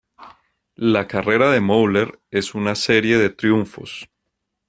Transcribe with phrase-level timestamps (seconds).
[0.77, 4.09] La carrera de Moeller es una serie de triunfos.